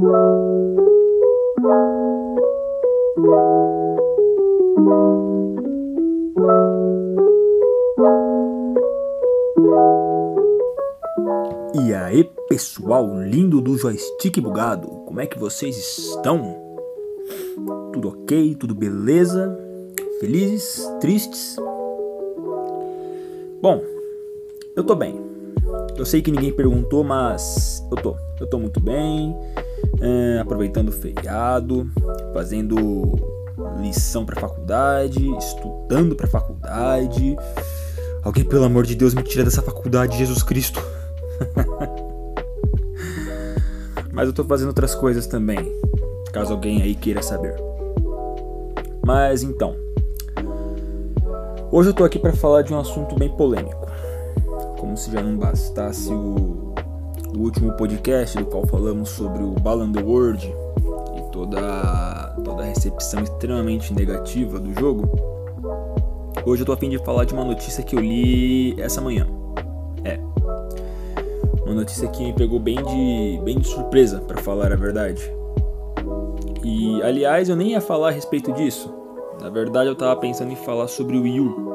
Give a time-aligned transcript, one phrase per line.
[11.92, 16.56] aí, pessoal lindo do joystick bugado, como é que vocês estão?
[17.92, 18.54] Tudo ok?
[18.54, 19.58] Tudo beleza?
[20.20, 20.88] Felizes?
[21.00, 21.56] Tristes?
[23.60, 23.82] Bom,
[24.76, 25.20] eu tô bem.
[25.96, 28.16] Eu sei que ninguém perguntou, mas eu tô.
[28.40, 29.36] Eu tô muito bem,
[30.00, 31.90] é, aproveitando o feriado,
[32.32, 33.16] fazendo
[33.80, 37.36] lição pra faculdade, estudando pra faculdade.
[38.22, 40.82] Alguém, pelo amor de Deus, me tira dessa faculdade, Jesus Cristo.
[44.12, 45.58] Mas eu tô fazendo outras coisas também,
[46.32, 47.54] caso alguém aí queira saber.
[49.06, 49.76] Mas então,
[51.70, 53.86] hoje eu tô aqui para falar de um assunto bem polêmico.
[54.78, 56.74] Como se já não bastasse o,
[57.34, 59.54] o último podcast do qual falamos sobre o
[59.92, 65.08] the World e toda, toda a recepção extremamente negativa do jogo.
[66.46, 69.26] Hoje eu tô a fim de falar de uma notícia que eu li essa manhã.
[70.04, 70.18] É,
[71.64, 75.22] uma notícia que me pegou bem de, bem de surpresa, para falar a verdade.
[76.64, 78.92] E, aliás, eu nem ia falar a respeito disso.
[79.40, 81.68] Na verdade, eu tava pensando em falar sobre o Wii U.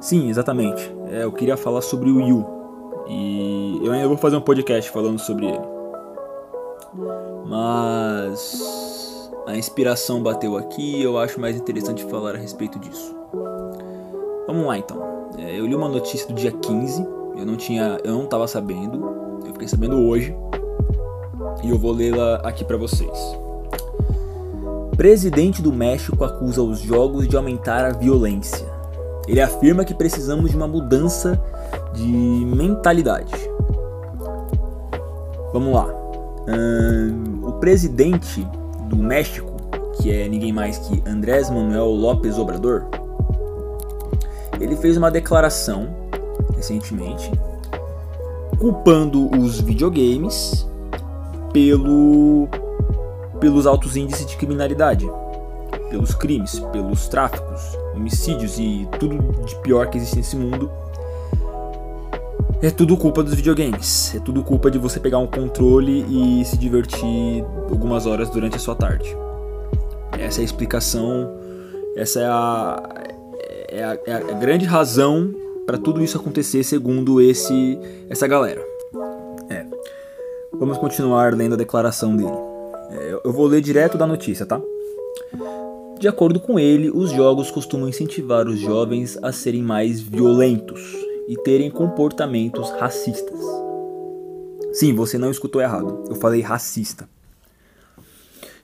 [0.00, 0.94] Sim, exatamente.
[1.10, 2.46] É, eu queria falar sobre o Wii U.
[3.08, 3.53] E
[3.84, 5.66] eu ainda vou fazer um podcast falando sobre ele.
[7.46, 13.14] Mas a inspiração bateu aqui e eu acho mais interessante falar a respeito disso.
[14.46, 15.30] Vamos lá então.
[15.38, 19.40] É, eu li uma notícia do dia 15 eu não tinha, eu não tava sabendo.
[19.44, 20.34] Eu fiquei sabendo hoje.
[21.62, 23.36] E eu vou lê-la aqui para vocês.
[24.96, 28.66] Presidente do México acusa os jogos de aumentar a violência.
[29.26, 31.42] Ele afirma que precisamos de uma mudança
[31.92, 33.32] de mentalidade.
[35.54, 35.86] Vamos lá.
[37.44, 38.44] o presidente
[38.88, 39.52] do México,
[39.96, 42.86] que é ninguém mais que Andrés Manuel López Obrador,
[44.60, 45.94] ele fez uma declaração
[46.56, 47.30] recentemente,
[48.58, 50.68] culpando os videogames
[51.52, 52.48] pelo,
[53.38, 55.08] pelos altos índices de criminalidade,
[55.88, 60.68] pelos crimes, pelos tráficos, homicídios e tudo de pior que existe nesse mundo.
[62.62, 64.14] É tudo culpa dos videogames.
[64.14, 68.58] É tudo culpa de você pegar um controle e se divertir algumas horas durante a
[68.58, 69.14] sua tarde.
[70.18, 71.30] Essa é a explicação,
[71.96, 72.82] essa é a,
[73.68, 75.34] é a, é a grande razão
[75.66, 77.78] para tudo isso acontecer segundo esse
[78.08, 78.62] essa galera.
[79.50, 79.66] É.
[80.52, 82.38] Vamos continuar lendo a declaração dele.
[82.90, 84.60] É, eu vou ler direto da notícia, tá?
[85.98, 91.36] De acordo com ele, os jogos costumam incentivar os jovens a serem mais violentos e
[91.36, 93.40] terem comportamentos racistas.
[94.72, 96.04] Sim, você não escutou errado.
[96.08, 97.08] Eu falei racista.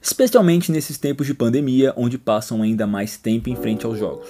[0.01, 4.27] Especialmente nesses tempos de pandemia, onde passam ainda mais tempo em frente aos jogos.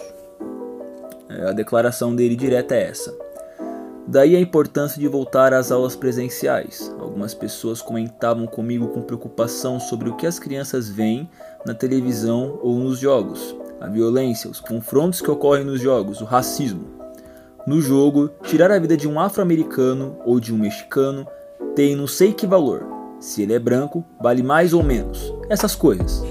[1.30, 3.18] É, a declaração dele direta é essa.
[4.06, 6.94] Daí a importância de voltar às aulas presenciais.
[7.00, 11.30] Algumas pessoas comentavam comigo com preocupação sobre o que as crianças veem
[11.66, 13.56] na televisão ou nos jogos.
[13.80, 17.01] A violência, os confrontos que ocorrem nos jogos, o racismo.
[17.66, 21.28] No jogo, tirar a vida de um afro-americano ou de um mexicano
[21.76, 22.86] tem não sei que valor.
[23.20, 25.34] Se ele é branco, vale mais ou menos.
[25.50, 26.24] Essas coisas.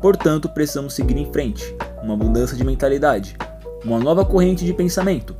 [0.00, 1.76] Portanto, precisamos seguir em frente.
[2.02, 3.36] Uma mudança de mentalidade
[3.84, 5.36] uma nova corrente de pensamento.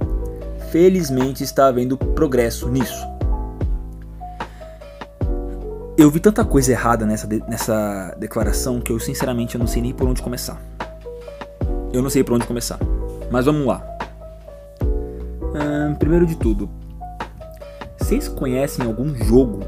[0.70, 3.06] Felizmente está havendo progresso nisso.
[5.96, 9.82] Eu vi tanta coisa errada nessa, de, nessa declaração que eu sinceramente eu não sei
[9.82, 10.60] nem por onde começar.
[11.92, 12.78] Eu não sei por onde começar.
[13.30, 13.91] Mas vamos lá.
[15.92, 16.70] Hum, primeiro de tudo,
[17.98, 19.60] vocês conhecem algum jogo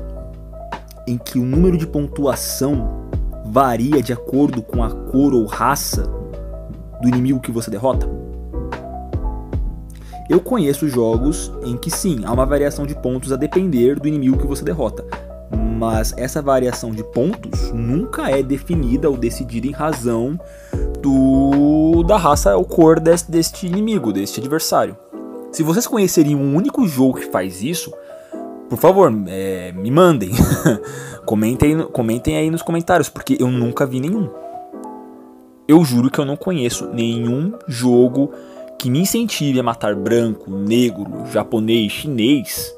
[1.07, 3.11] em que o número de pontuação
[3.45, 6.03] varia de acordo com a cor ou raça
[7.03, 8.09] do inimigo que você derrota?
[10.31, 14.39] Eu conheço jogos em que sim, há uma variação de pontos a depender do inimigo
[14.39, 15.05] que você derrota.
[15.79, 20.41] Mas essa variação de pontos nunca é definida ou decidida em razão
[21.03, 24.97] do da raça ou cor deste, deste inimigo, deste adversário.
[25.55, 27.93] Se vocês conhecerem um único jogo que faz isso,
[28.69, 30.33] por favor, é, me mandem.
[31.25, 34.29] comentem, comentem aí nos comentários, porque eu nunca vi nenhum.
[35.69, 38.33] Eu juro que eu não conheço nenhum jogo
[38.77, 42.75] que me incentive a matar branco, negro, japonês, chinês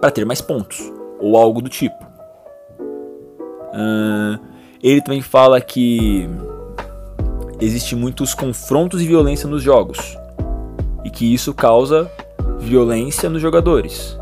[0.00, 2.02] para ter mais pontos, ou algo do tipo.
[3.74, 4.42] Uh,
[4.82, 6.26] ele também fala que
[7.60, 10.18] existe muitos confrontos e violência nos jogos
[11.04, 12.10] e que isso causa
[12.58, 14.18] violência nos jogadores.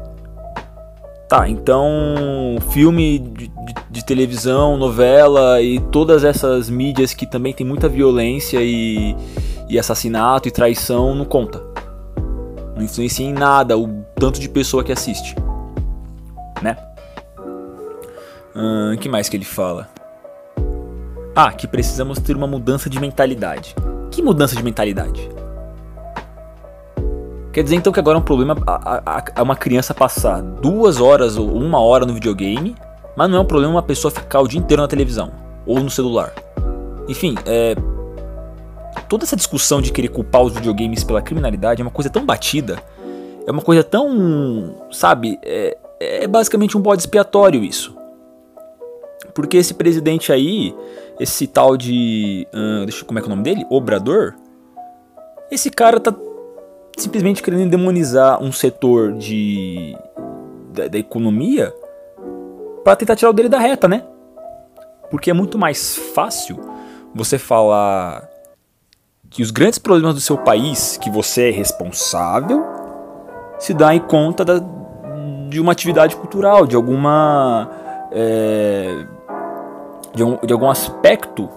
[1.29, 1.87] Tá, então
[2.71, 8.61] filme de, de, de televisão, novela e todas essas mídias que também tem muita violência
[8.63, 9.15] e,
[9.69, 11.63] e assassinato e traição não conta.
[12.75, 15.35] Não influencia em nada o tanto de pessoa que assiste.
[16.63, 16.77] Né?
[18.95, 19.89] O que mais que ele fala?
[21.37, 23.75] Ah, que precisamos ter uma mudança de mentalidade.
[24.11, 25.29] Que mudança de mentalidade?
[27.53, 31.01] Quer dizer então que agora é um problema a, a, a uma criança passar duas
[31.01, 32.75] horas ou uma hora no videogame,
[33.17, 35.33] mas não é um problema uma pessoa ficar o dia inteiro na televisão
[35.67, 36.33] ou no celular.
[37.09, 37.75] Enfim, é,
[39.09, 42.83] toda essa discussão de querer culpar os videogames pela criminalidade é uma coisa tão batida,
[43.47, 47.97] é uma coisa tão, sabe, é, é basicamente um bode expiatório isso.
[49.35, 50.75] Porque esse presidente aí,
[51.19, 54.35] esse tal de, uh, deixa eu, como é que é o nome dele, Obrador,
[55.51, 56.13] esse cara tá
[57.03, 59.97] simplesmente querendo demonizar um setor de
[60.73, 61.75] da, da economia
[62.85, 64.05] para tentar tirar o dele da reta, né?
[65.11, 66.59] Porque é muito mais fácil
[67.15, 68.29] você falar
[69.31, 72.65] que os grandes problemas do seu país, que você é responsável,
[73.59, 74.61] se dá em conta da,
[75.49, 77.69] de uma atividade cultural, de alguma
[78.13, 79.07] é,
[80.15, 81.49] de, um, de algum aspecto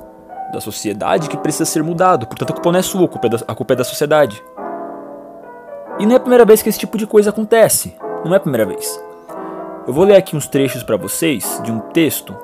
[0.52, 2.28] da sociedade que precisa ser mudado.
[2.28, 4.44] Portanto, a culpa não é sua, a culpa é da, a culpa é da sociedade.
[6.00, 7.96] E não é a primeira vez que esse tipo de coisa acontece.
[8.26, 9.00] Não é a primeira vez.
[9.88, 12.36] Eu vou ler aqui uns trechos para vocês de um texto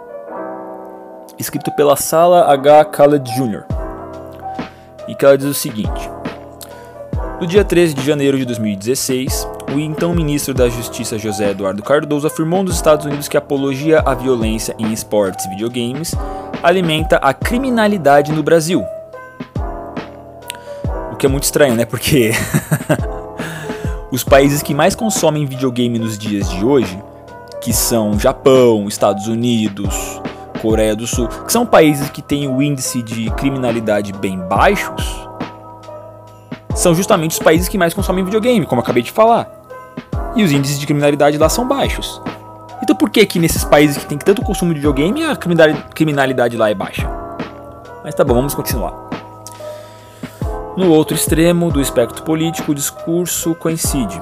[1.38, 2.86] escrito pela Sala H.
[2.86, 3.64] Khaled Jr.
[5.08, 6.10] E que ela diz o seguinte:
[7.40, 12.26] No dia 13 de janeiro de 2016, o então ministro da Justiça José Eduardo Cardoso
[12.26, 16.16] afirmou nos Estados Unidos que a apologia à violência em esportes e videogames
[16.64, 18.84] alimenta a criminalidade no Brasil.
[21.12, 21.86] O que é muito estranho, né?
[21.86, 22.32] Porque
[24.10, 26.98] Os países que mais consomem videogame nos dias de hoje,
[27.60, 30.22] que são Japão, Estados Unidos,
[30.62, 35.28] Coreia do Sul, que são países que têm o índice de criminalidade bem baixos,
[36.74, 39.52] são justamente os países que mais consomem videogame, como eu acabei de falar.
[40.38, 42.22] E os índices de criminalidade lá são baixos.
[42.82, 46.70] Então por que que nesses países que tem tanto consumo de videogame a criminalidade lá
[46.70, 47.10] é baixa?
[48.06, 49.07] Mas tá bom, vamos continuar.
[50.78, 54.22] No outro extremo do espectro político, o discurso coincide.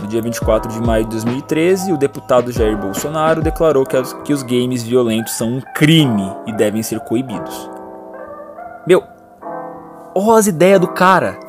[0.00, 4.32] No dia 24 de maio de 2013, o deputado Jair Bolsonaro declarou que, as, que
[4.32, 7.68] os games violentos são um crime e devem ser coibidos.
[8.86, 9.02] Meu,
[10.14, 11.40] olha as ideias do cara.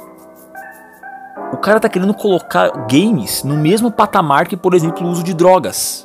[1.54, 5.36] O cara tá querendo colocar games no mesmo patamar que, por exemplo, o uso de
[5.36, 6.04] drogas.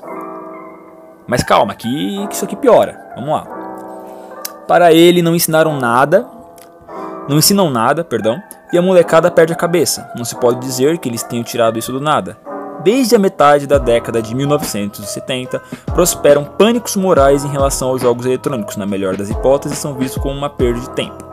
[1.26, 3.00] Mas calma, que, que isso aqui piora.
[3.14, 3.46] Vamos lá.
[4.68, 6.41] Para ele, não ensinaram nada
[7.28, 8.42] não ensinam nada, perdão,
[8.72, 10.10] e a molecada perde a cabeça.
[10.16, 12.36] Não se pode dizer que eles tenham tirado isso do nada.
[12.82, 18.76] Desde a metade da década de 1970, prosperam pânicos morais em relação aos jogos eletrônicos.
[18.76, 21.32] Na melhor das hipóteses, são vistos como uma perda de tempo.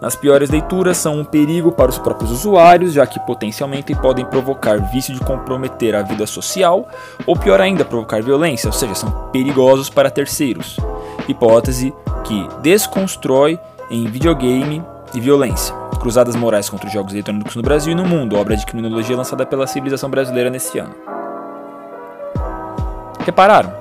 [0.00, 4.80] Nas piores leituras, são um perigo para os próprios usuários, já que potencialmente podem provocar
[4.90, 6.88] vício de comprometer a vida social,
[7.26, 10.76] ou pior ainda, provocar violência, ou seja, são perigosos para terceiros.
[11.28, 11.92] Hipótese
[12.24, 13.58] que desconstrói
[13.90, 15.74] em videogame e violência.
[16.00, 19.44] Cruzadas Morais contra os Jogos Eletrônicos no Brasil e no Mundo, obra de criminologia lançada
[19.44, 20.94] pela civilização brasileira nesse ano.
[23.24, 23.72] Repararam?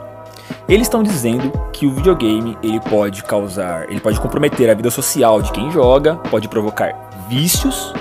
[0.68, 5.41] Eles estão dizendo que o videogame ele pode causar, ele pode comprometer a vida social
[5.41, 6.93] de quem joga, pode provocar
[7.29, 7.93] vícios.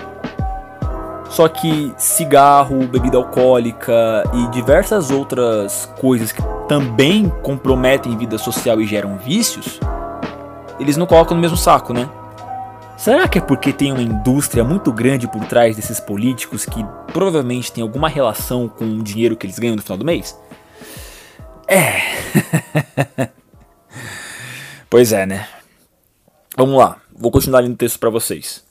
[1.29, 8.87] Só que cigarro, bebida alcoólica e diversas outras coisas que também comprometem vida social e
[8.87, 9.79] geram vícios,
[10.79, 12.09] eles não colocam no mesmo saco, né?
[12.97, 17.71] Será que é porque tem uma indústria muito grande por trás desses políticos que provavelmente
[17.71, 20.39] tem alguma relação com o dinheiro que eles ganham no final do mês?
[21.69, 22.01] É.
[24.89, 25.47] pois é, né?
[26.57, 28.66] Vamos lá, vou continuar lendo o texto para vocês.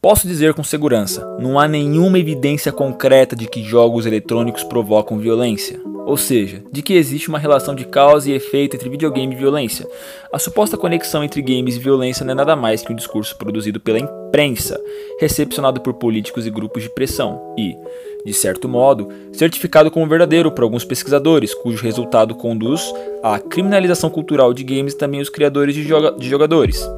[0.00, 5.80] Posso dizer com segurança, não há nenhuma evidência concreta de que jogos eletrônicos provocam violência,
[6.06, 9.84] ou seja, de que existe uma relação de causa e efeito entre videogame e violência.
[10.32, 13.80] A suposta conexão entre games e violência não é nada mais que um discurso produzido
[13.80, 14.80] pela imprensa,
[15.18, 17.76] recepcionado por políticos e grupos de pressão, e,
[18.24, 24.54] de certo modo, certificado como verdadeiro por alguns pesquisadores, cujo resultado conduz à criminalização cultural
[24.54, 26.88] de games e também os criadores de, joga de jogadores.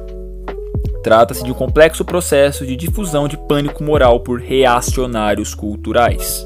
[1.03, 6.45] Trata-se de um complexo processo de difusão de pânico moral por reacionários culturais.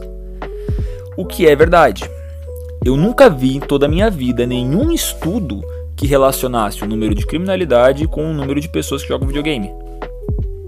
[1.17, 2.09] O que é verdade?
[2.83, 5.61] Eu nunca vi em toda a minha vida nenhum estudo
[5.95, 9.71] que relacionasse o número de criminalidade com o número de pessoas que jogam videogame.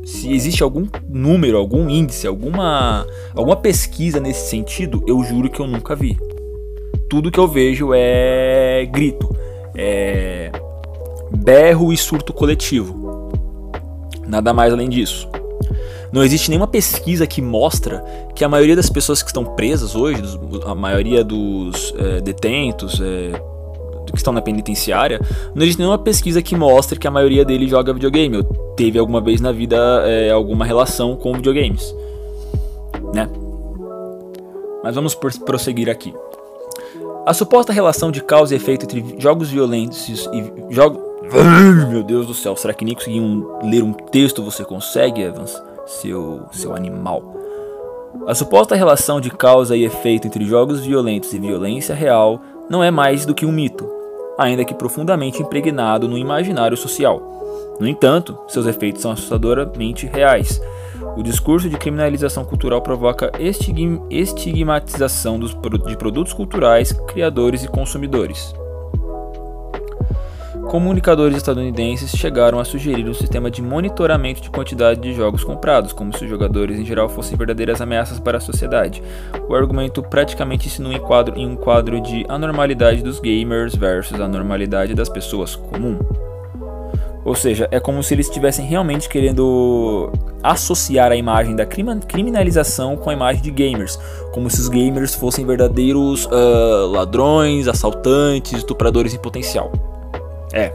[0.04, 5.68] Se existe algum número, algum índice, alguma, alguma pesquisa nesse sentido, eu juro que eu
[5.68, 6.18] nunca vi.
[7.10, 9.30] Tudo que eu vejo é grito,
[9.76, 10.52] é
[11.30, 13.07] berro e surto coletivo.
[14.28, 15.28] Nada mais além disso.
[16.12, 18.04] Não existe nenhuma pesquisa que mostra
[18.34, 20.22] que a maioria das pessoas que estão presas hoje,
[20.66, 23.32] a maioria dos é, detentos é,
[24.06, 25.20] que estão na penitenciária,
[25.54, 28.44] não existe nenhuma pesquisa que mostre que a maioria deles joga videogame ou
[28.76, 31.94] teve alguma vez na vida é, alguma relação com videogames,
[33.14, 33.30] né?
[34.84, 36.14] Mas vamos prosseguir aqui.
[37.26, 41.07] A suposta relação de causa e efeito entre jogos violentos e jogos.
[41.90, 45.62] Meu Deus do céu, será que nem conseguir um, ler um texto você consegue, Evans?
[45.86, 47.36] Seu, seu animal.
[48.28, 52.92] A suposta relação de causa e efeito entre jogos violentos e violência real não é
[52.92, 53.88] mais do que um mito,
[54.38, 57.78] ainda que profundamente impregnado no imaginário social.
[57.80, 60.62] No entanto, seus efeitos são assustadoramente reais
[61.18, 63.32] o discurso de criminalização cultural provoca
[64.10, 68.54] estigmatização de produtos culturais, criadores e consumidores.
[70.68, 76.16] Comunicadores estadunidenses chegaram a sugerir um sistema de monitoramento de quantidade de jogos comprados, como
[76.16, 79.02] se os jogadores em geral fossem verdadeiras ameaças para a sociedade.
[79.48, 84.28] O argumento praticamente se em, quadro, em um quadro de anormalidade dos gamers versus a
[84.28, 86.00] normalidade das pessoas comum.
[87.24, 90.12] Ou seja, é como se eles estivessem realmente querendo
[90.44, 93.98] associar a imagem da criminalização com a imagem de gamers,
[94.34, 99.72] como se os gamers fossem verdadeiros uh, ladrões, assaltantes, estupradores em potencial.
[100.54, 100.72] É,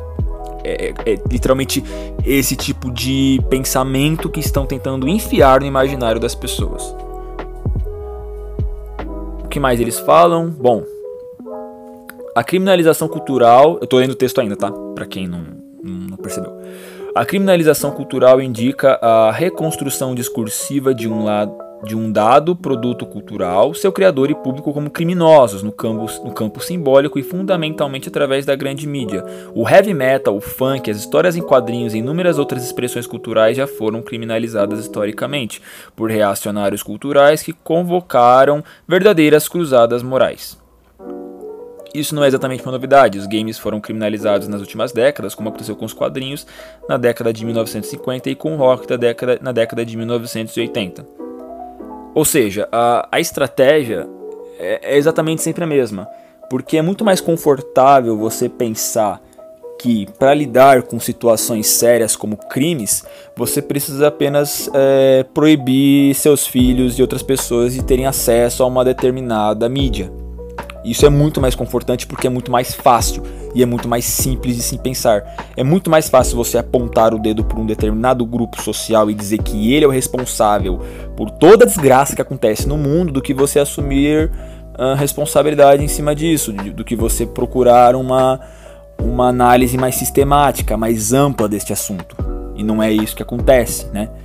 [0.64, 1.82] é, é, é, literalmente
[2.24, 6.94] esse tipo de pensamento que estão tentando enfiar no imaginário das pessoas.
[9.44, 10.48] O que mais eles falam?
[10.48, 10.84] Bom,
[12.34, 13.78] a criminalização cultural.
[13.80, 14.70] Eu tô lendo o texto ainda, tá?
[14.94, 15.44] Pra quem não,
[15.82, 16.52] não percebeu.
[17.14, 21.52] A criminalização cultural indica a reconstrução discursiva de um lado
[21.84, 26.62] de um dado produto cultural, seu criador e público como criminosos no campo, no campo
[26.62, 29.24] simbólico e fundamentalmente através da grande mídia.
[29.54, 33.66] O heavy metal, o funk, as histórias em quadrinhos e inúmeras outras expressões culturais já
[33.66, 35.60] foram criminalizadas historicamente
[35.96, 40.60] por reacionários culturais que convocaram verdadeiras cruzadas morais.
[41.94, 45.76] Isso não é exatamente uma novidade, os games foram criminalizados nas últimas décadas, como aconteceu
[45.76, 46.46] com os quadrinhos
[46.88, 51.31] na década de 1950 e com o rock da década, na década de 1980.
[52.14, 54.06] Ou seja, a, a estratégia
[54.58, 56.06] é, é exatamente sempre a mesma,
[56.50, 59.20] porque é muito mais confortável você pensar
[59.78, 63.04] que para lidar com situações sérias como crimes,
[63.34, 68.84] você precisa apenas é, proibir seus filhos e outras pessoas de terem acesso a uma
[68.84, 70.21] determinada mídia.
[70.84, 73.22] Isso é muito mais confortante porque é muito mais fácil
[73.54, 75.24] e é muito mais simples de se pensar.
[75.56, 79.38] É muito mais fácil você apontar o dedo para um determinado grupo social e dizer
[79.38, 80.80] que ele é o responsável
[81.16, 84.30] por toda a desgraça que acontece no mundo do que você assumir
[84.74, 88.40] a responsabilidade em cima disso, do que você procurar uma,
[89.00, 92.16] uma análise mais sistemática, mais ampla deste assunto.
[92.56, 94.08] E não é isso que acontece, né?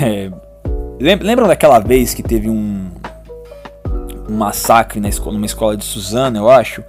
[0.00, 0.30] É,
[1.00, 2.88] lembram daquela vez que teve um,
[4.28, 6.82] um massacre na escola, numa escola de Suzano, eu acho,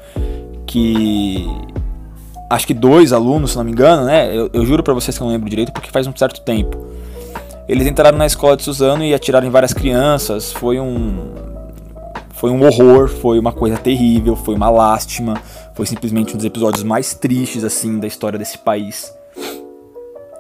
[0.66, 1.48] que
[2.50, 4.36] acho que dois alunos, se não me engano, né?
[4.36, 6.78] Eu, eu juro para vocês que eu não lembro direito porque faz um certo tempo.
[7.68, 10.52] Eles entraram na escola de Suzano e atiraram em várias crianças.
[10.52, 11.50] Foi um
[12.40, 15.34] foi um horror, foi uma coisa terrível, foi uma lástima,
[15.74, 19.14] foi simplesmente um dos episódios mais tristes assim da história desse país.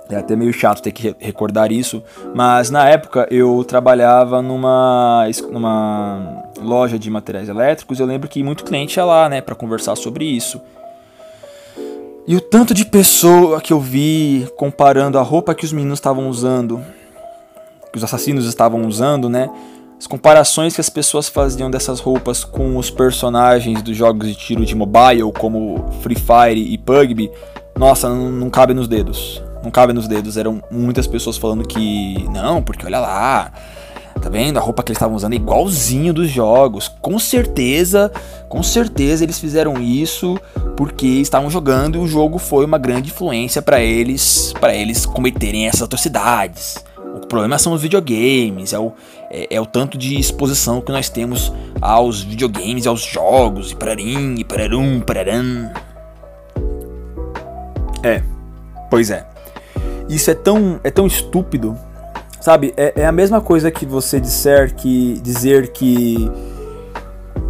[0.09, 2.01] É até meio chato ter que recordar isso,
[2.33, 7.99] mas na época eu trabalhava numa, numa loja de materiais elétricos.
[7.99, 10.61] Eu lembro que muito cliente ia lá, né, para conversar sobre isso.
[12.27, 16.29] E o tanto de pessoa que eu vi comparando a roupa que os meninos estavam
[16.29, 16.79] usando,
[17.91, 19.49] que os assassinos estavam usando, né?
[19.97, 24.65] As comparações que as pessoas faziam dessas roupas com os personagens dos jogos de tiro
[24.65, 27.31] de mobile, como Free Fire e PUBG,
[27.77, 30.37] nossa, não, não cabe nos dedos não cabe nos dedos.
[30.37, 33.51] Eram muitas pessoas falando que não, porque olha lá,
[34.19, 34.57] tá vendo?
[34.57, 36.87] A roupa que eles estavam usando é igualzinho dos jogos.
[36.87, 38.11] Com certeza,
[38.47, 40.37] com certeza eles fizeram isso
[40.75, 45.67] porque estavam jogando e o jogo foi uma grande influência para eles, para eles cometerem
[45.67, 46.83] essas atrocidades.
[47.15, 48.93] O problema são os videogames, é o,
[49.29, 54.35] é, é, o tanto de exposição que nós temos aos videogames, aos jogos, e pararim,
[54.37, 55.71] e pararum, pararam.
[58.03, 58.23] É,
[58.89, 59.27] pois é.
[60.07, 61.77] Isso é tão, é tão estúpido,
[62.39, 62.73] sabe?
[62.77, 66.29] É, é a mesma coisa que você disser que dizer que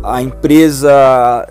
[0.04, 1.48] a empresa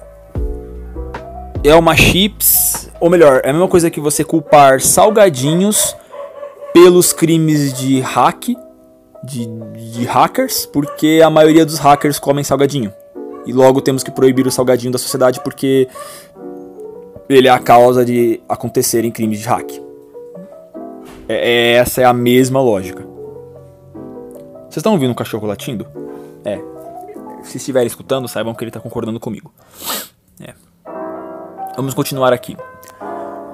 [1.64, 5.96] é uma chips, ou melhor, é a mesma coisa que você culpar salgadinhos
[6.72, 8.48] pelos crimes de hack,
[9.24, 9.46] de,
[9.92, 12.92] de hackers, porque a maioria dos hackers comem salgadinho.
[13.46, 15.88] E logo temos que proibir o salgadinho da sociedade porque
[17.28, 19.70] ele é a causa de acontecerem crimes de hack.
[21.28, 23.17] É, é, essa é a mesma lógica.
[24.68, 25.86] Vocês estão ouvindo um cachorro latindo?
[26.44, 26.60] É.
[27.42, 29.50] Se estiverem escutando, saibam que ele está concordando comigo.
[30.40, 30.52] É.
[31.74, 32.54] Vamos continuar aqui.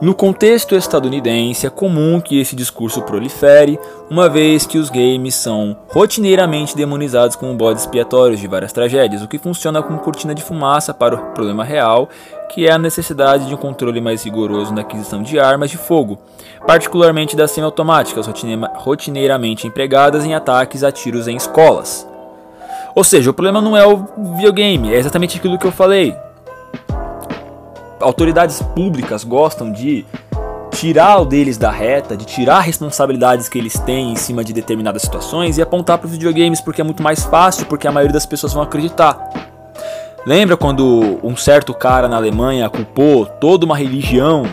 [0.03, 3.79] No contexto estadunidense, é comum que esse discurso prolifere,
[4.11, 9.29] uma vez que os games são rotineiramente demonizados como bodes expiatórios de várias tragédias, o
[9.29, 12.09] que funciona como cortina de fumaça para o problema real,
[12.51, 16.19] que é a necessidade de um controle mais rigoroso na aquisição de armas de fogo,
[16.67, 18.27] particularmente das semiautomáticas,
[18.75, 22.07] rotineiramente empregadas em ataques a tiros em escolas.
[22.97, 26.17] Ou seja, o problema não é o videogame, é exatamente aquilo que eu falei
[28.01, 30.05] autoridades públicas gostam de
[30.71, 35.03] tirar o deles da reta, de tirar responsabilidades que eles têm em cima de determinadas
[35.03, 38.27] situações e apontar para os videogames porque é muito mais fácil, porque a maioria das
[38.27, 39.19] pessoas vão acreditar.
[40.27, 44.45] Lembra quando um certo cara na Alemanha culpou toda uma religião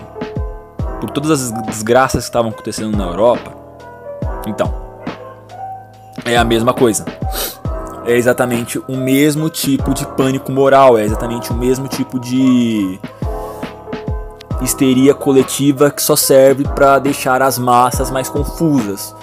[0.99, 3.51] por todas as desgraças que estavam acontecendo na Europa?
[4.45, 4.73] Então,
[6.25, 7.05] é a mesma coisa.
[8.05, 12.99] É exatamente o mesmo tipo de pânico moral, é exatamente o mesmo tipo de
[14.61, 19.15] histeria coletiva que só serve para deixar as massas mais confusas,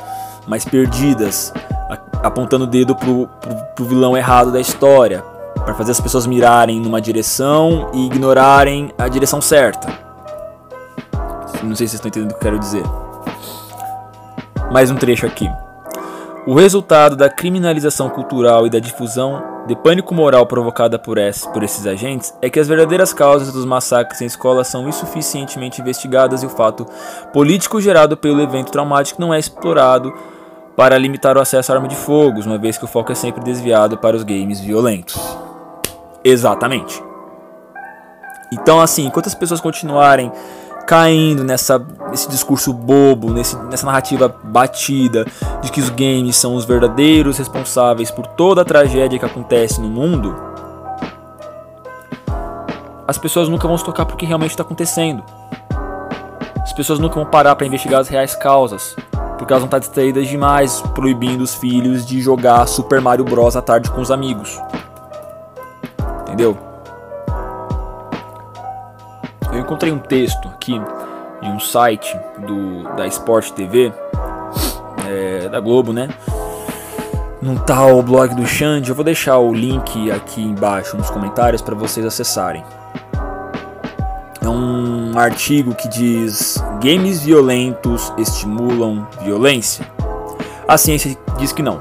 [0.47, 1.53] mais perdidas,
[2.23, 5.23] apontando o dedo pro, pro, pro vilão errado da história,
[5.65, 9.89] para fazer as pessoas mirarem numa direção e ignorarem a direção certa.
[11.63, 12.85] Não sei se vocês estão entendendo o que eu quero dizer.
[14.73, 15.49] Mais um trecho aqui.
[16.49, 21.19] O resultado da criminalização cultural e da difusão de pânico moral provocada por,
[21.53, 26.43] por esses agentes é que as verdadeiras causas dos massacres em escolas são insuficientemente investigadas
[26.43, 26.87] e o fato
[27.35, 30.11] político gerado pelo evento traumático não é explorado
[30.75, 33.45] para limitar o acesso à arma de fogo, uma vez que o foco é sempre
[33.45, 35.21] desviado para os games violentos.
[36.25, 37.05] Exatamente.
[38.51, 40.33] Então, assim, enquanto as pessoas continuarem
[40.89, 41.79] caindo nessa,
[42.11, 45.27] nesse discurso bobo, nesse, nessa narrativa batida
[45.61, 49.89] de que os games são os verdadeiros responsáveis por toda a tragédia que acontece no
[49.89, 50.35] mundo,
[53.07, 55.23] as pessoas nunca vão se tocar porque realmente está acontecendo.
[56.63, 58.97] As pessoas nunca vão parar para investigar as reais causas,
[59.37, 63.61] porque elas vão estar distraídas demais proibindo os filhos de jogar Super Mario Bros à
[63.61, 64.59] tarde com os amigos.
[66.23, 66.68] Entendeu?
[69.59, 70.81] Eu encontrei um texto aqui
[71.43, 72.17] de um site
[72.47, 73.93] do, da Sport TV,
[75.05, 76.09] é, da Globo, né?
[77.43, 81.75] Num tal blog do Xande, eu vou deixar o link aqui embaixo nos comentários para
[81.75, 82.65] vocês acessarem.
[84.41, 89.85] É um artigo que diz: Games violentos estimulam violência.
[90.69, 91.81] A ciência diz que não.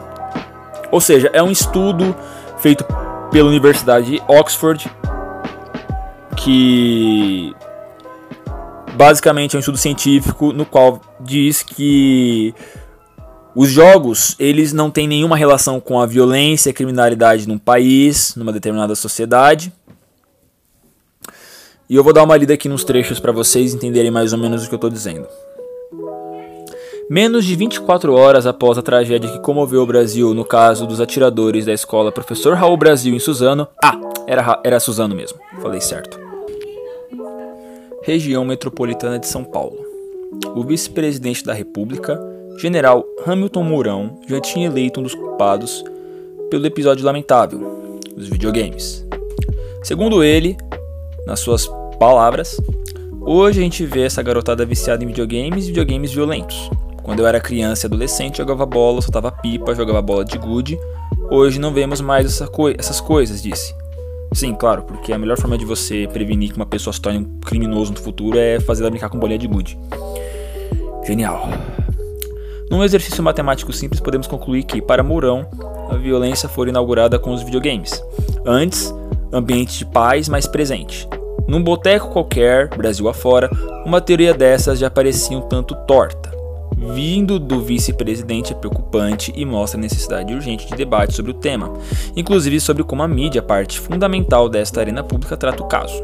[0.89, 2.15] Ou seja, é um estudo
[2.57, 2.83] feito
[3.29, 4.89] pela Universidade de Oxford
[6.37, 7.55] que
[8.97, 12.53] basicamente é um estudo científico no qual diz que
[13.55, 18.35] os jogos eles não têm nenhuma relação com a violência e a criminalidade num país,
[18.35, 19.71] numa determinada sociedade.
[21.89, 24.65] E eu vou dar uma lida aqui nos trechos para vocês entenderem mais ou menos
[24.65, 25.27] o que eu estou dizendo.
[27.09, 31.65] Menos de 24 horas após a tragédia que comoveu o Brasil no caso dos atiradores
[31.65, 33.65] da escola Professor Raul Brasil em Suzano.
[33.81, 36.26] Ah, era, era Suzano mesmo, falei certo
[38.07, 39.85] região metropolitana de São Paulo.
[40.55, 42.17] O vice-presidente da República,
[42.57, 45.83] general Hamilton Mourão, já tinha eleito um dos culpados
[46.49, 49.05] pelo episódio lamentável, os videogames.
[49.83, 50.55] Segundo ele,
[51.25, 52.57] nas suas palavras,
[53.19, 56.71] hoje a gente vê essa garotada viciada em videogames e videogames violentos.
[57.03, 60.79] Quando eu era criança e adolescente, jogava bola, soltava pipa, jogava bola de gude.
[61.29, 63.75] Hoje não vemos mais essa co essas coisas, disse.
[64.33, 67.39] Sim, claro, porque a melhor forma de você prevenir que uma pessoa se torne um
[67.39, 69.77] criminoso no futuro é fazer ela brincar com bolinha de gude.
[71.05, 71.47] Genial.
[72.69, 75.47] Num exercício matemático simples, podemos concluir que, para Mourão,
[75.89, 78.03] a violência foi inaugurada com os videogames.
[78.45, 78.93] Antes,
[79.31, 81.07] ambiente de paz mais presente.
[81.47, 83.49] Num boteco qualquer, Brasil afora,
[83.85, 86.36] uma teoria dessas já parecia um tanto torta
[86.77, 91.73] vindo do vice-presidente é preocupante e mostra a necessidade urgente de debate sobre o tema,
[92.15, 96.03] inclusive sobre como a mídia, parte fundamental desta arena pública, trata o caso.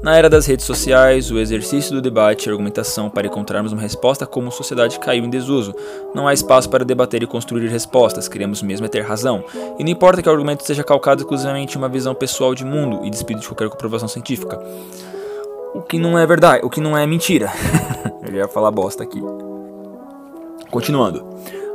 [0.00, 4.24] Na era das redes sociais, o exercício do debate e argumentação para encontrarmos uma resposta
[4.24, 5.74] como sociedade caiu em desuso.
[6.14, 9.44] Não há espaço para debater e construir respostas, queremos mesmo é ter razão.
[9.76, 13.04] E não importa que o argumento seja calcado exclusivamente em uma visão pessoal de mundo
[13.04, 14.58] e despido de qualquer comprovação científica.
[15.74, 17.52] O que não é verdade, o que não é mentira.
[18.28, 19.22] Eu ia falar bosta aqui.
[20.70, 21.24] Continuando.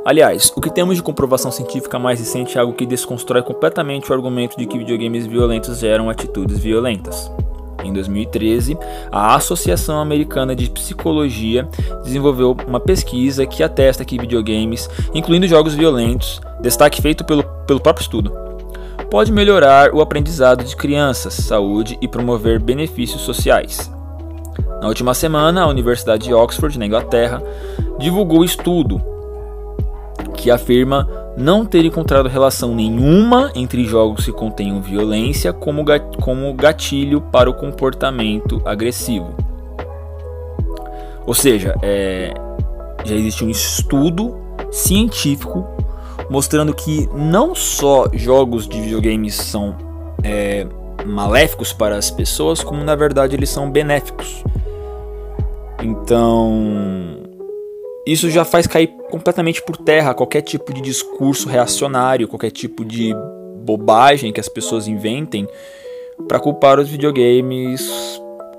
[0.04, 4.14] Aliás, o que temos de comprovação científica mais recente é algo que desconstrói completamente o
[4.14, 7.30] argumento de que videogames violentos geram atitudes violentas.
[7.82, 8.78] Em 2013,
[9.10, 11.68] a Associação Americana de Psicologia
[12.02, 18.02] desenvolveu uma pesquisa que atesta que videogames, incluindo jogos violentos, destaque feito pelo, pelo próprio
[18.02, 18.32] estudo,
[19.10, 23.90] pode melhorar o aprendizado de crianças, saúde e promover benefícios sociais.
[24.84, 27.42] Na última semana, a Universidade de Oxford, na Inglaterra,
[27.98, 29.00] divulgou estudo
[30.36, 37.48] que afirma não ter encontrado relação nenhuma entre jogos que contenham violência como gatilho para
[37.48, 39.34] o comportamento agressivo.
[41.24, 42.34] Ou seja, é,
[43.06, 44.36] já existe um estudo
[44.70, 45.66] científico
[46.28, 49.74] mostrando que não só jogos de videogames são
[50.22, 50.66] é,
[51.06, 54.44] maléficos para as pessoas, como na verdade eles são benéficos.
[55.84, 57.22] Então,
[58.06, 63.14] isso já faz cair completamente por terra qualquer tipo de discurso reacionário, qualquer tipo de
[63.62, 65.46] bobagem que as pessoas inventem
[66.26, 67.86] para culpar os videogames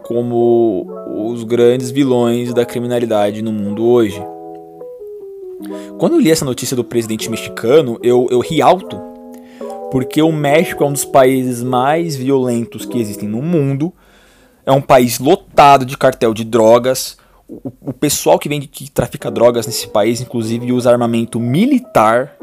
[0.04, 0.86] como
[1.32, 4.22] os grandes vilões da criminalidade no mundo hoje.
[5.98, 9.02] Quando eu li essa notícia do presidente mexicano, eu, eu ri alto,
[9.92, 13.92] porque o México é um dos países mais violentos que existem no mundo.
[14.66, 17.18] É um país lotado de cartel de drogas.
[17.48, 22.36] O, o pessoal que vende que trafica drogas nesse país, inclusive, usa armamento militar.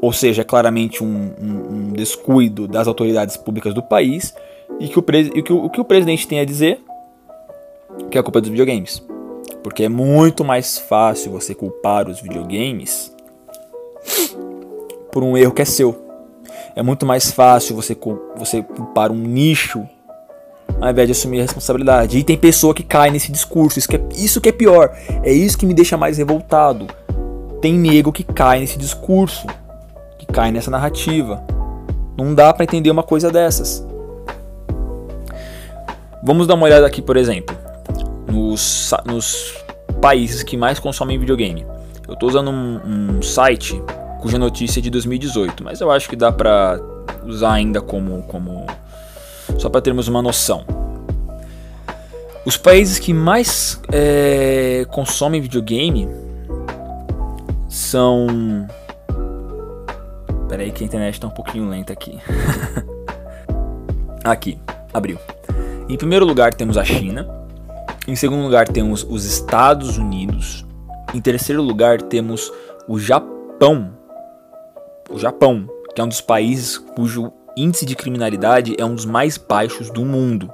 [0.00, 4.32] Ou seja, é claramente um, um, um descuido das autoridades públicas do país.
[4.78, 6.80] E que o, e que o, o que o presidente tem a dizer
[8.10, 9.02] que é a culpa dos videogames.
[9.62, 13.14] Porque é muito mais fácil você culpar os videogames
[15.10, 16.04] por um erro que é seu.
[16.76, 17.96] É muito mais fácil você,
[18.36, 19.88] você culpar um nicho
[20.84, 22.18] ao invés de assumir a responsabilidade.
[22.18, 23.78] E tem pessoa que cai nesse discurso.
[23.78, 24.96] Isso que, é, isso que é pior.
[25.22, 26.86] É isso que me deixa mais revoltado.
[27.60, 29.46] Tem nego que cai nesse discurso.
[30.18, 31.42] Que cai nessa narrativa.
[32.16, 33.86] Não dá para entender uma coisa dessas.
[36.22, 37.64] Vamos dar uma olhada aqui, por exemplo
[38.34, 39.54] nos, nos
[40.00, 41.64] países que mais consomem videogame.
[42.06, 43.80] Eu estou usando um, um, site
[44.20, 46.80] cuja notícia é de 2018, mas eu acho que dá para
[47.24, 48.66] usar ainda como, como
[49.58, 50.64] só para termos uma noção.
[52.44, 56.08] Os países que mais é, consomem videogame
[57.68, 58.26] são.
[60.48, 62.18] Peraí que a internet está um pouquinho lenta aqui.
[64.22, 64.58] aqui,
[64.92, 65.18] abriu.
[65.88, 67.44] Em primeiro lugar temos a China,
[68.06, 70.66] em segundo lugar, temos os Estados Unidos.
[71.14, 72.52] Em terceiro lugar, temos
[72.86, 73.96] o Japão.
[75.08, 79.36] O Japão, que é um dos países cujo índice de criminalidade é um dos mais
[79.36, 80.50] baixos do mundo.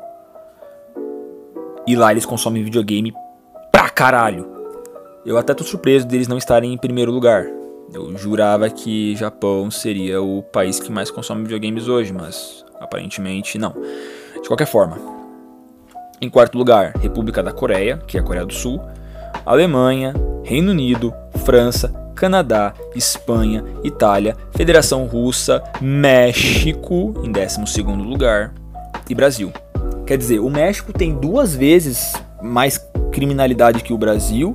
[1.87, 3.13] E lá eles consomem videogame
[3.73, 4.47] pra caralho.
[5.25, 7.47] Eu até tô surpreso deles não estarem em primeiro lugar.
[7.93, 13.75] Eu jurava que Japão seria o país que mais consome videogames hoje, mas aparentemente não.
[14.41, 14.97] De qualquer forma,
[16.21, 18.81] em quarto lugar, República da Coreia, que é a Coreia do Sul,
[19.45, 21.13] Alemanha, Reino Unido,
[21.45, 28.53] França, Canadá, Espanha, Itália, Federação Russa, México em 12 lugar
[29.09, 29.51] e Brasil.
[30.07, 32.79] Quer dizer, o México tem duas vezes mais
[33.11, 34.53] criminalidade que o Brasil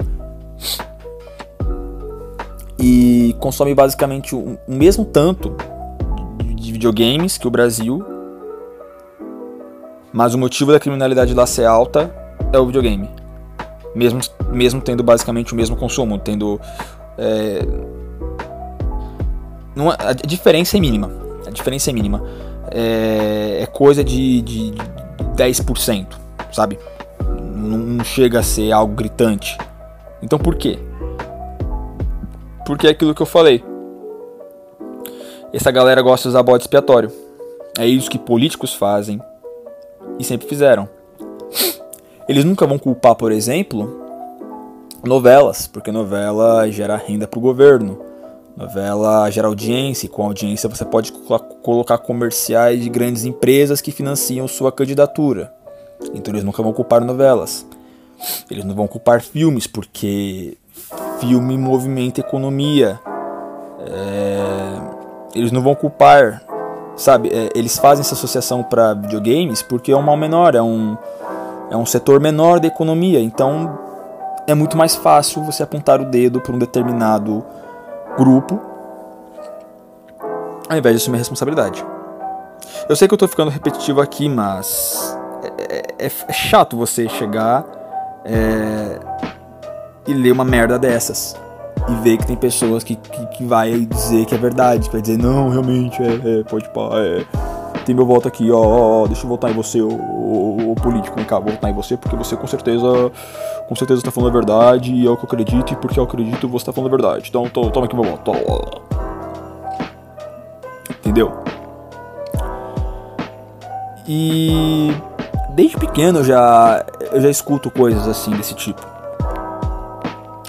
[2.79, 5.55] e consome basicamente o mesmo tanto
[6.55, 8.05] de videogames que o Brasil
[10.15, 12.09] mas o motivo da criminalidade lá ser alta
[12.53, 13.09] é o videogame.
[13.93, 16.57] Mesmo, mesmo tendo basicamente o mesmo consumo, tendo.
[17.17, 17.59] É,
[19.75, 21.11] não, a diferença é mínima.
[21.45, 22.23] A diferença é mínima.
[22.71, 24.73] É, é coisa de, de
[25.35, 26.07] 10%,
[26.51, 26.79] sabe?
[27.55, 29.57] Não, não chega a ser algo gritante.
[30.21, 30.79] Então por quê?
[32.65, 33.63] Porque é aquilo que eu falei.
[35.53, 37.11] Essa galera gosta de usar bode expiatório.
[37.77, 39.21] É isso que políticos fazem,
[40.19, 40.87] e sempre fizeram.
[42.27, 44.04] Eles nunca vão culpar, por exemplo,
[45.07, 47.99] novelas, porque novela gera renda para o governo.
[48.55, 51.11] Novela gera audiência, e com audiência você pode
[51.61, 55.53] colocar comerciais de grandes empresas que financiam sua candidatura.
[56.13, 57.65] Então eles nunca vão culpar novelas.
[58.49, 60.57] Eles não vão culpar filmes, porque
[61.19, 62.99] filme movimenta economia.
[63.81, 64.95] É...
[65.35, 66.41] Eles não vão culpar
[66.95, 70.97] Sabe, é, eles fazem essa associação para videogames porque é um mal menor, é um,
[71.69, 73.19] é um setor menor da economia.
[73.19, 73.77] Então
[74.47, 77.43] é muito mais fácil você apontar o dedo para um determinado
[78.17, 78.59] grupo
[80.69, 81.85] ao invés de assumir a responsabilidade.
[82.89, 85.17] Eu sei que eu estou ficando repetitivo aqui, mas
[85.69, 87.65] é, é, é chato você chegar
[88.23, 88.99] é,
[90.07, 91.35] e ler uma merda dessas
[91.87, 95.01] e ver que tem pessoas que, que, que vai dizer que é verdade, que vai
[95.01, 97.25] dizer, não, realmente, é, é pode pá, é,
[97.85, 101.25] tem meu voto aqui, ó, ó, ó deixa eu votar em você, o, político, vem
[101.25, 103.11] cá, vou votar em você porque você com certeza,
[103.67, 106.03] com certeza está falando a verdade e é o que eu acredito e porque eu
[106.03, 107.29] acredito você está falando a verdade.
[107.29, 108.31] Então tô, toma aqui meu voto.
[110.99, 111.31] Entendeu?
[114.07, 114.91] E
[115.49, 118.94] desde pequeno eu já eu já escuto coisas assim desse tipo.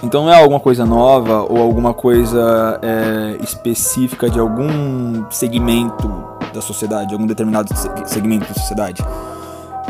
[0.07, 6.09] Então não é alguma coisa nova ou alguma coisa é, específica de algum segmento
[6.55, 7.69] da sociedade, algum determinado
[8.07, 9.05] segmento da sociedade,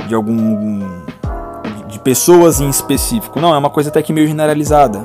[0.08, 0.80] de algum
[1.86, 3.38] de pessoas em específico.
[3.38, 5.04] Não, é uma coisa até que meio generalizada.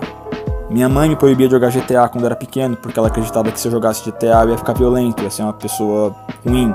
[0.69, 3.67] Minha mãe me proibia de jogar GTA quando era pequeno, porque ela acreditava que se
[3.67, 6.15] eu jogasse GTA eu ia ficar violento, ia ser uma pessoa
[6.47, 6.73] ruim.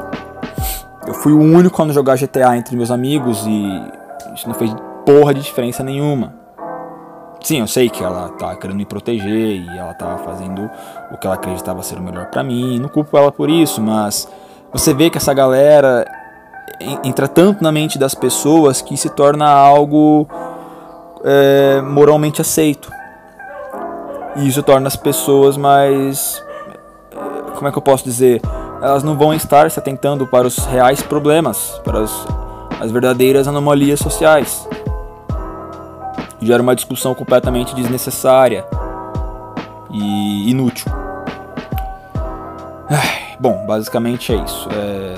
[1.06, 3.82] Eu fui o único a não jogar GTA entre meus amigos e
[4.34, 6.45] isso não fez porra de diferença nenhuma.
[7.46, 10.68] Sim, eu sei que ela tá querendo me proteger e ela tá fazendo
[11.12, 12.80] o que ela acreditava ser o melhor para mim.
[12.80, 14.28] Não culpo ela por isso, mas
[14.72, 16.04] você vê que essa galera
[17.04, 20.26] entra tanto na mente das pessoas que se torna algo
[21.24, 22.90] é, moralmente aceito.
[24.34, 26.42] E isso torna as pessoas mais.
[27.12, 28.42] É, como é que eu posso dizer?
[28.82, 32.26] Elas não vão estar se atentando para os reais problemas, para as,
[32.80, 34.66] as verdadeiras anomalias sociais
[36.40, 38.66] gera uma discussão completamente desnecessária
[39.90, 40.90] e inútil.
[43.38, 44.68] Bom, basicamente é isso.
[44.72, 45.14] É...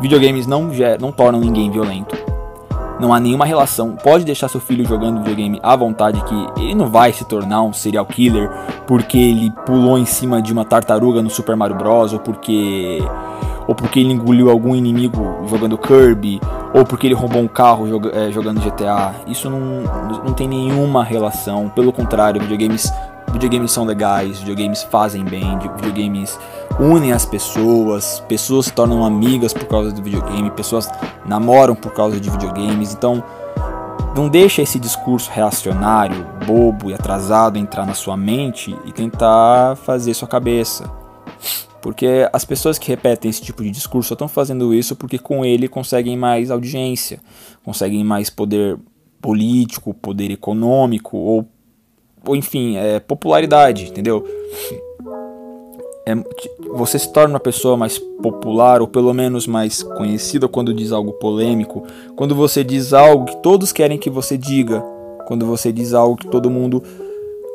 [0.00, 2.16] Videogames não, não tornam ninguém violento.
[2.98, 3.94] Não há nenhuma relação.
[3.96, 7.72] Pode deixar seu filho jogando videogame à vontade, que ele não vai se tornar um
[7.72, 8.50] serial killer
[8.86, 12.12] porque ele pulou em cima de uma tartaruga no Super Mario Bros.
[12.12, 13.02] ou porque
[13.66, 16.40] ou porque ele engoliu algum inimigo jogando Kirby,
[16.74, 19.14] ou porque ele roubou um carro é, jogando GTA.
[19.26, 19.82] Isso não,
[20.24, 21.68] não tem nenhuma relação.
[21.68, 22.92] Pelo contrário, videogames,
[23.32, 26.38] videogames são legais, videogames fazem bem, videogames
[26.78, 30.90] unem as pessoas, pessoas se tornam amigas por causa do videogame, pessoas
[31.24, 32.92] namoram por causa de videogames.
[32.92, 33.22] Então,
[34.14, 40.14] não deixa esse discurso reacionário, bobo e atrasado entrar na sua mente e tentar fazer
[40.14, 41.05] sua cabeça.
[41.80, 45.68] Porque as pessoas que repetem esse tipo de discurso estão fazendo isso porque com ele
[45.68, 47.20] conseguem mais audiência,
[47.64, 48.78] conseguem mais poder
[49.20, 51.46] político, poder econômico ou,
[52.26, 54.24] ou enfim, é, popularidade, entendeu?
[56.08, 56.14] É,
[56.72, 61.12] você se torna uma pessoa mais popular ou pelo menos mais conhecida quando diz algo
[61.14, 64.80] polêmico, quando você diz algo que todos querem que você diga,
[65.26, 66.82] quando você diz algo que todo mundo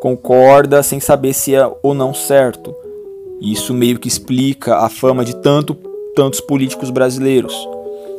[0.01, 2.75] concorda sem saber se é ou não certo.
[3.41, 5.73] Isso meio que explica a fama de tanto,
[6.15, 7.53] tantos políticos brasileiros.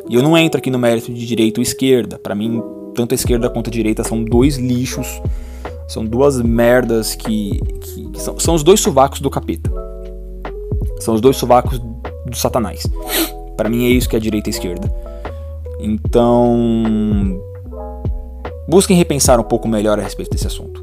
[0.08, 2.18] E eu não entro aqui no mérito de direita ou esquerda.
[2.18, 2.61] Para mim,
[2.92, 5.06] tanto a esquerda quanto a direita são dois lixos,
[5.87, 9.70] são duas merdas que, que, que são, são os dois sovacos do capeta.
[10.98, 12.85] São os dois sovacos do satanás.
[13.56, 14.92] Para mim é isso que é direita e esquerda.
[15.78, 17.40] Então,
[18.68, 20.81] busquem repensar um pouco melhor a respeito desse assunto.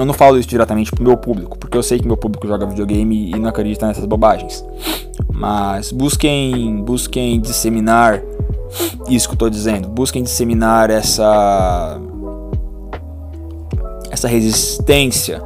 [0.00, 2.64] Eu não falo isso diretamente pro meu público, porque eu sei que meu público joga
[2.64, 4.64] videogame e não acredita nessas bobagens.
[5.30, 8.22] Mas busquem, busquem disseminar
[9.10, 9.90] isso que eu tô dizendo.
[9.90, 12.00] Busquem disseminar essa
[14.10, 15.42] essa resistência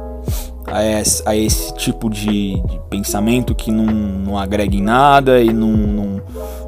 [0.67, 5.51] a esse, a esse tipo de, de, pensamento que não, não agrega em nada e
[5.51, 6.21] não, não,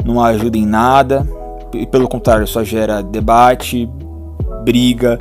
[0.03, 1.25] não ajuda em nada.
[1.73, 3.89] E pelo contrário, só gera debate,
[4.65, 5.17] briga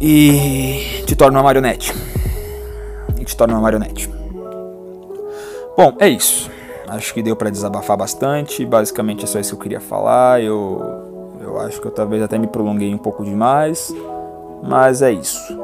[0.00, 1.94] e te torna uma marionete.
[3.18, 4.10] E te torna uma marionete.
[5.76, 6.50] Bom, é isso.
[6.88, 8.64] Acho que deu para desabafar bastante.
[8.64, 10.42] Basicamente é só isso que eu queria falar.
[10.42, 10.82] Eu,
[11.40, 13.94] eu acho que eu talvez até me prolonguei um pouco demais.
[14.62, 15.58] Mas é isso.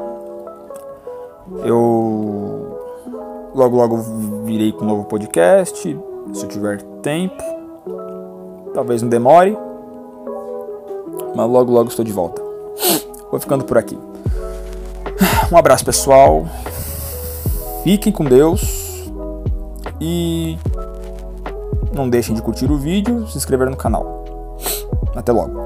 [1.63, 2.79] Eu
[3.55, 3.97] logo logo
[4.43, 5.97] virei com um novo podcast.
[6.33, 7.41] Se eu tiver tempo.
[8.73, 9.57] Talvez não demore.
[11.35, 12.41] Mas logo logo estou de volta.
[13.31, 13.97] Vou ficando por aqui.
[15.51, 16.45] Um abraço, pessoal.
[17.83, 18.83] Fiquem com Deus.
[19.99, 20.57] E
[21.93, 24.57] não deixem de curtir o vídeo, se inscrever no canal.
[25.15, 25.62] Até logo.